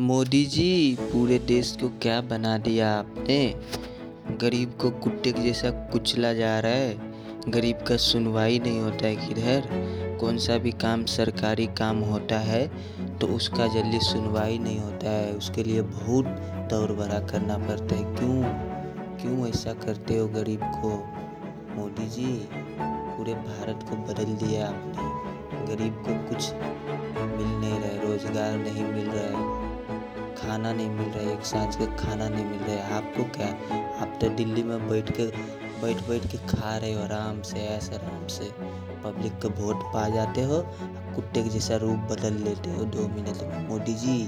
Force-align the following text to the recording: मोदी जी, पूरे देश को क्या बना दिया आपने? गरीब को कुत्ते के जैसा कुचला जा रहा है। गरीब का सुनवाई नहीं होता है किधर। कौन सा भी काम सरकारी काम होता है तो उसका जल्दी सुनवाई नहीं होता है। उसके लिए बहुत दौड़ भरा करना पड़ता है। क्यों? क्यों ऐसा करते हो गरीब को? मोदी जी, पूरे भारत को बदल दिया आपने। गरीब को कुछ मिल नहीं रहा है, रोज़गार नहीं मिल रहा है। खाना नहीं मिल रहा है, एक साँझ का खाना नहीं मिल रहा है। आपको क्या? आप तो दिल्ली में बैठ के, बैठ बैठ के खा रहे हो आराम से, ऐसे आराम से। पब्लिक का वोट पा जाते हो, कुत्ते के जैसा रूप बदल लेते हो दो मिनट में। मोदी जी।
मोदी 0.00 0.44
जी, 0.44 0.96
पूरे 1.00 1.38
देश 1.38 1.70
को 1.80 1.88
क्या 2.02 2.20
बना 2.20 2.56
दिया 2.58 2.90
आपने? 2.90 3.38
गरीब 4.40 4.72
को 4.80 4.90
कुत्ते 4.90 5.32
के 5.32 5.42
जैसा 5.42 5.70
कुचला 5.92 6.32
जा 6.32 6.58
रहा 6.60 6.72
है। 6.72 7.50
गरीब 7.50 7.82
का 7.88 7.96
सुनवाई 7.96 8.58
नहीं 8.58 8.80
होता 8.80 9.06
है 9.06 9.16
किधर। 9.16 9.68
कौन 10.20 10.38
सा 10.38 10.56
भी 10.58 10.70
काम 10.80 11.04
सरकारी 11.06 11.66
काम 11.78 12.00
होता 12.02 12.38
है 12.38 12.66
तो 13.18 13.26
उसका 13.26 13.66
जल्दी 13.66 14.00
सुनवाई 14.00 14.58
नहीं 14.58 14.78
होता 14.78 15.10
है। 15.10 15.32
उसके 15.32 15.62
लिए 15.62 15.82
बहुत 15.82 16.26
दौड़ 16.70 16.90
भरा 16.92 17.20
करना 17.26 17.58
पड़ता 17.58 17.94
है। 17.94 18.04
क्यों? 18.16 18.42
क्यों 19.18 19.48
ऐसा 19.48 19.72
करते 19.84 20.18
हो 20.18 20.26
गरीब 20.30 20.60
को? 20.76 20.92
मोदी 21.76 22.06
जी, 22.08 22.32
पूरे 22.80 23.34
भारत 23.44 23.78
को 23.90 23.96
बदल 24.08 24.30
दिया 24.36 24.66
आपने। 24.66 25.06
गरीब 25.66 25.94
को 26.06 26.12
कुछ 26.28 26.52
मिल 26.52 27.46
नहीं 27.46 27.78
रहा 27.80 27.88
है, 27.88 27.96
रोज़गार 28.06 28.52
नहीं 28.58 28.84
मिल 28.84 29.06
रहा 29.06 29.24
है। 29.24 29.29
खाना 30.50 30.72
नहीं 30.72 30.90
मिल 30.90 31.08
रहा 31.08 31.24
है, 31.24 31.38
एक 31.38 31.44
साँझ 31.44 31.76
का 31.76 31.84
खाना 31.84 32.28
नहीं 32.28 32.44
मिल 32.44 32.58
रहा 32.58 32.76
है। 32.76 32.94
आपको 32.94 33.24
क्या? 33.24 33.46
आप 34.02 34.18
तो 34.20 34.28
दिल्ली 34.28 34.62
में 34.62 34.88
बैठ 34.88 35.10
के, 35.16 35.26
बैठ 35.82 35.96
बैठ 36.08 36.26
के 36.26 36.38
खा 36.38 36.76
रहे 36.76 36.92
हो 36.92 37.02
आराम 37.02 37.42
से, 37.42 37.56
ऐसे 37.56 37.94
आराम 37.94 38.26
से। 38.26 38.50
पब्लिक 39.04 39.38
का 39.38 39.48
वोट 39.48 39.76
पा 39.76 40.08
जाते 40.08 40.42
हो, 40.42 40.62
कुत्ते 41.16 41.42
के 41.42 41.48
जैसा 41.48 41.76
रूप 41.76 41.96
बदल 41.96 42.32
लेते 42.32 42.70
हो 42.70 42.84
दो 42.84 43.08
मिनट 43.08 43.42
में। 43.42 43.68
मोदी 43.68 43.94
जी। 43.94 44.18